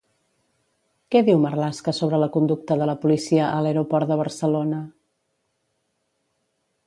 [1.15, 4.79] Què diu Marlaska sobre la conducta de la policia a l'aeroport de Barcelona?